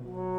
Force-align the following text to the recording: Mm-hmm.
Mm-hmm. 0.00 0.31